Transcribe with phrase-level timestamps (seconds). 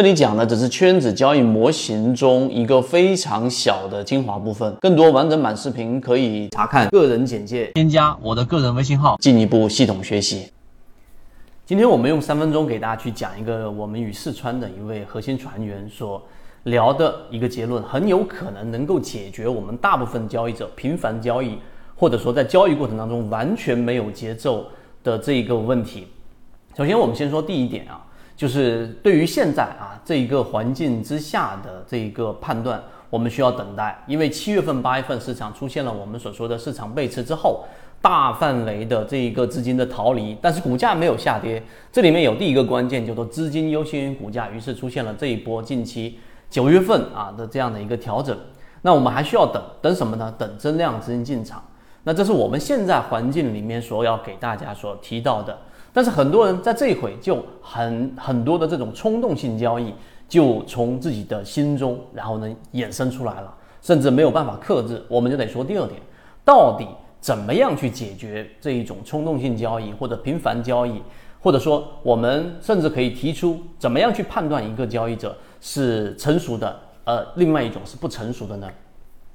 [0.00, 10.50] 这里讲的只是圈子交易模型中一个非常小的精华部分，更多完整版视频可以查看个人简介，添加我的个人微信号，进一步系统学习。
[11.66, 16.22] 今天我们用三分钟给大家去讲一个我们与四川的一位核心船员所
[16.62, 21.58] 聊的一个结论，很有可能能够解决我们大部分交易者频繁交易，
[21.94, 24.64] 或者说在交易过程当中完全没有节奏
[25.04, 26.06] 的这一个问题。
[26.74, 28.06] 首先，我们先说第一点啊。
[28.40, 37.66] 就是对于现在啊这一个环境之下的这一个判断，我们需要等待，因为七月份、八月份市场出现了我们所说的市场背驰之后，
[38.00, 41.62] 大范围的这一个资金的逃离，但是股价没有下跌，
[41.92, 48.34] 这里面有第一个关键叫做资金优先于股价，于是出现了这一波近期九月份啊的这样的一个调整。
[48.80, 50.34] 那我们还需要等等什么呢？
[50.38, 51.62] 等增量资金进场。
[52.04, 55.58] 那这是我们现在环境里面所要给大家所提到的。
[55.92, 59.92] 但是很多人在这一回就很很多的这种冲动性交易，
[60.28, 65.02] 就从自己的心中，然后呢衍生出来了，甚至没有办法克制。
[65.08, 66.00] 我们就得说第二点，
[66.44, 66.86] 到底
[67.20, 71.02] 怎么样去解决这一种冲动性交易或者频繁交易，
[71.40, 78.68] 或者说我们甚至可以提出怎么样去判断一个交易者是成熟的，呃，另外一种是不成熟的呢？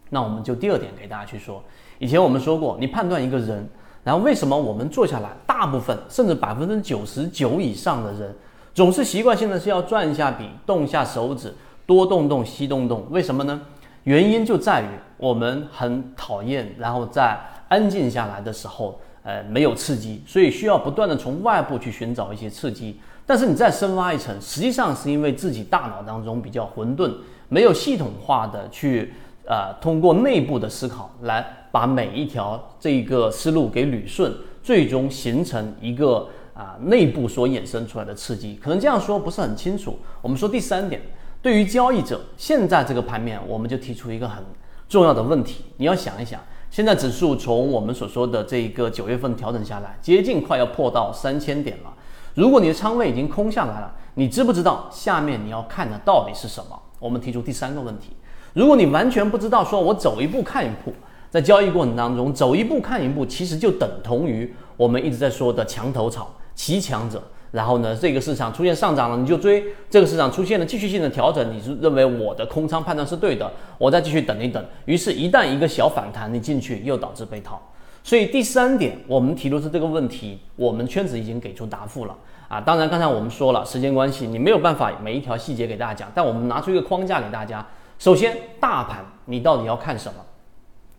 [0.09, 1.61] 那我们就第二点给大家去说。
[1.99, 3.67] 以前我们说过，你判断一个人。
[4.05, 8.31] 然后为什么我们坐下来，大部分甚至百分之九十九以上的人，
[8.71, 11.51] 总是习惯性的是要转一下笔，动一下手指，
[11.87, 13.03] 多动动，西动动？
[13.09, 13.59] 为什么呢？
[14.03, 14.85] 原因就在于
[15.17, 17.35] 我们很讨厌，然后在
[17.67, 22.99] 安静下来的时候，呃，没有刺激，所以需要不断的从外部去寻找一些刺激。
[23.25, 27.11] 但是你再深挖一层，实际上是因为自己大脑当中比较混沌，
[27.49, 29.11] 没有系统化的去。
[29.47, 38.55] 呃，通过内部的思考来把每一条这个思路给捋顺，最终形成一个啊内部所衍生出来的刺激。
[38.63, 39.99] 可能这样说不是很清楚。
[40.21, 41.01] 我们说第三点，
[41.41, 44.41] 对于交易者，现在这个盘面，我们就提出一个很
[44.87, 46.39] 重要的问题：你要想一想，
[46.71, 51.93] 现在指数从我们所说的这一个九月份调整下来，接近快要破到三千点了。
[52.35, 56.81] 如果你的仓位已经空下来了，你知不知道下面你要看的到底是什么？
[56.99, 58.15] 我们提出第三个问题。
[58.53, 60.93] 如果你完全不知道，说我走一步看一步，
[61.35, 67.21] 在交易过程当中走一步看一步，其实就等同于我们一直在说的墙头草，骑强者。
[67.51, 74.65] 然后呢，这个市场出现上涨了，你就追；这个市场出现了继续性的调整，你是认为我的空仓判断是对的，我再继续等一等。
[74.85, 77.61] 于是，一旦一个小反弹，你进去又导致被套。
[78.01, 82.15] 所以第三点，我们提出是这个问题，我们圈子已经给出答复了
[82.47, 82.61] 啊。
[82.61, 87.65] 当然，刚才我们说了，时间关系，你没有办法每一条细节给大家讲，但我们拿出一个框架给大家。
[87.99, 90.15] 首先，大盘你到底要看什么，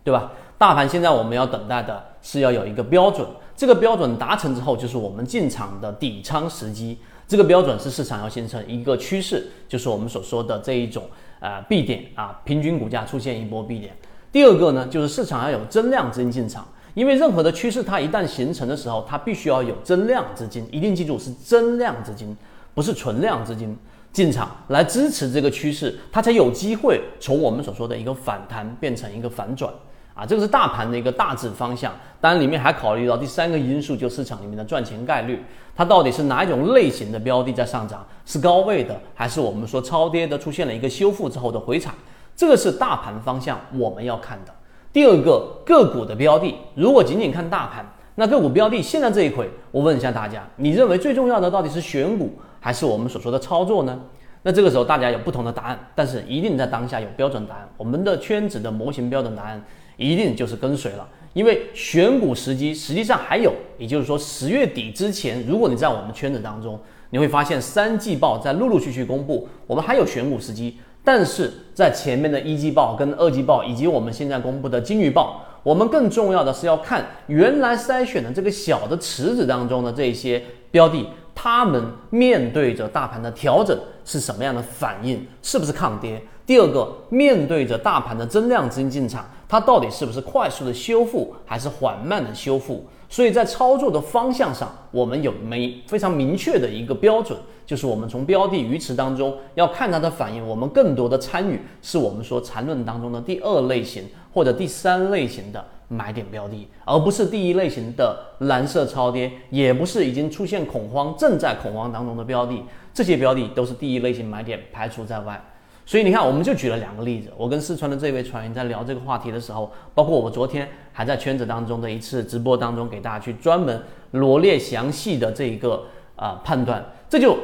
[0.07, 0.31] 对吧？
[0.57, 6.97] 大盘现在我们要等待的是要有一个标准，这个标准达成之后，就是我们进场的底仓时机。
[7.27, 11.03] 这个标准是市场要形成一个趋势，就是我们所说的这一种
[11.41, 13.93] 呃 B 点啊，平均股价出现一波 B 点。
[14.31, 22.33] 第二个呢，就是市场要有增量资金进场，因为任何的趋势它一旦形成的时候，它必须要有增量资金，一定记住是增量资金，
[22.73, 23.77] 不是存量资金。
[24.13, 29.71] 进场来支持这个趋势，它才有机会从我们所说的一个反弹变成一个反转
[30.17, 31.93] 啊，这个是大盘的一个大致方向。
[32.19, 35.43] 当然，里面还考虑到第三个因素，就市场里面的赚钱概率，
[35.75, 41.91] 它到底是哪一种类型的标的在上涨，是高位的，还是我们说超跌的出现了一个修复之后的回踩，
[42.35, 44.51] 这个是大盘方向我们要看的。
[44.91, 47.85] 第二个个股的标的，如果仅仅看大盘，
[48.15, 52.33] 那个股标的现在这一回，我问一下大家，你认为最重要的到底是选股？
[52.59, 53.99] 还是我们所说的操作呢？
[54.41, 57.69] 那这个时候大家有不同的答案，但是一定在当下有标准答案。
[57.77, 59.61] 我们的圈子的模型标准答案
[59.97, 70.77] 一定就是跟随了，因为选股时机实际上还有，也就是说十月底之前，如果你在我们圈子当中，你会发现三季报在陆陆续续公布，我们还有选股时机。
[71.03, 81.07] 但是在前面的一季报跟二季报，以及我们现在公布的金鱼报，我们更重要的是要看原来筛选的这个小的池子当中的这些标的。
[81.33, 85.25] 他们面对着大盘的调整是什么样的反应？
[85.41, 86.21] 是不是抗跌？
[86.47, 92.85] 第二个，面对着大盘的增量资金进场，它到底是不是快速的修复，还是缓慢的修复？
[93.09, 105.63] 所以在操作的方向上，我们有没非常明确的一个标准，就是我们从标的鱼池当中要看它的反应，我们更多的参与是我们说缠论当中的第二类型或者第三类型的。
[105.89, 112.61] 买点标的，而不是第一类型的蓝色超跌，也不是已经出现恐慌、正在恐慌当中的标的，
[112.93, 115.41] 这些标的都是第一类型买点排除在外。
[115.87, 117.31] 所以你看，我们就举了两个例子。
[117.37, 123.81] 我跟四川的这位船员在聊这个话题的时候，包括我昨天还在圈子当中的一次直播当中，给大家去专门
[124.11, 125.85] 罗列详细的这一个
[126.17, 127.37] 啊判断，这就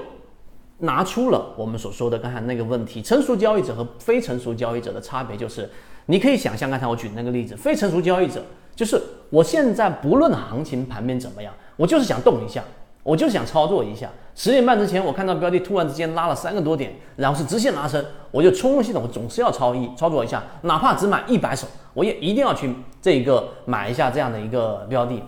[0.79, 5.69] 拿出了我们所说的刚才那个问题，成熟交易者和非成熟交易者的差别就是，
[6.07, 8.43] 你可以想象刚才我举那个例子，非成熟交易者
[8.75, 12.61] 就是我现在不论行情盘面怎么样，我就是想动一下。
[13.05, 25.21] 我就想操作一下，十点半之前我看到标的突然之间拉了三个多点，然后是直线拉升，我就冲入系统，我总是要操一操作一下，哪怕只买一百手，我也一定要去这一个买一下这样的一个标的。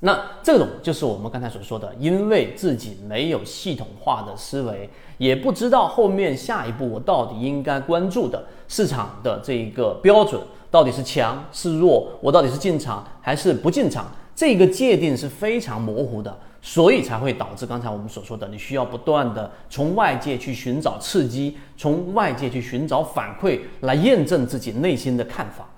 [0.00, 4.88] 那这种就是我们刚才所说的，因为自己没有系统化的思维，
[5.18, 10.40] 也不知道后面下一步我到底应该关注的市场的这一个标准
[10.70, 16.36] 到底是强是弱，我到底是进场还是不进场，这个界定是非常模糊的。
[16.66, 25.68] 所以才会导致刚才我们所说的，你需要不断的从外界去寻找刺激，从外界去寻找反馈，来验证自己内心的看法。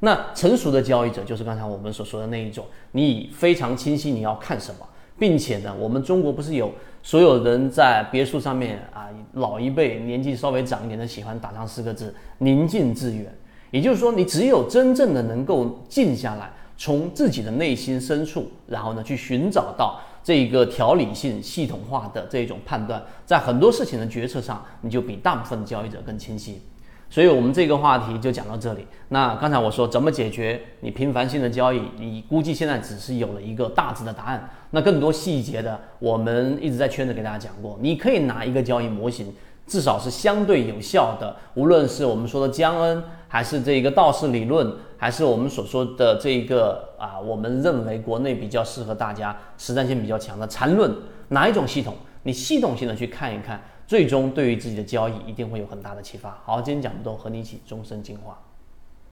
[0.00, 4.86] 那成熟的交易者就是刚才我们所说的那一种，你非常清晰你要看什么，
[5.18, 6.70] 并且呢，我们中国不是有
[7.02, 13.34] 所有人在别墅上面啊，老一辈年纪稍微长一点的喜欢打上四个字“宁静致远”，
[13.72, 16.52] 也就是说，你只有真正的能够静下来，
[16.84, 19.98] 从自己的内心深处，然后呢，去寻找到。
[20.22, 26.60] 这一个条理性、系统化的这种判断，在很多事情的决策上，你就比大部分的交易者更清晰。
[27.08, 28.86] 所以，我们这个话题就讲到这里。
[29.08, 34.50] 那刚才我说怎么解决你频繁性的交易，你估计现在只是有了一个大致的答案。
[34.72, 37.78] 那更多细节的，我们一直在圈子给大家讲过。
[37.80, 39.34] 你可以拿一个交易模型。
[39.66, 50.94] 至少是相对有效的，无论是我们说的江恩，还是这一个道氏理论，还是我们所说的这一个啊，我们认为国内比较适合大家实战性比较强的缠论，
[51.28, 51.94] 哪一种系统，
[52.24, 56.38] 你系统性的去看一看，最终对于自己的交易一定会有很大的启发。
[56.44, 58.38] 好，今天讲不多，和你一起终身进化。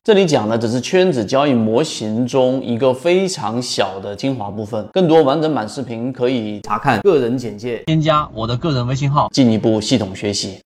[0.04, 10.58] 这里讲的只是圈子交易模型中一个非常小的精华部分，更多完整版视频可以查看个人简介，添加我的个人微信号，进一步系统学习。